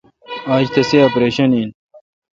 آج 0.53 0.65
تسی 0.73 0.97
اپریشن 1.05 1.49
این۔ 1.57 1.69